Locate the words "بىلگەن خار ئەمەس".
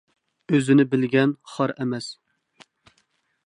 0.93-2.11